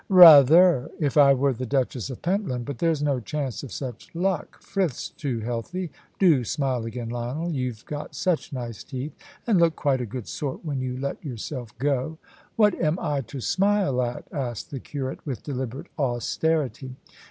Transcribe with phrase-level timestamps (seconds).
[0.09, 2.65] "Rather if I were the Duchess of Pentland.
[2.65, 4.59] But there's no chance of such luck.
[4.59, 5.91] Frith's too healthy.
[6.17, 9.13] Do smile again, Lionel you've got such nice teeth,
[9.45, 12.17] and look quite a good sort when you let yourself go."
[12.55, 16.95] "What am I to smile at?" asked the curate, with deliberate austerity.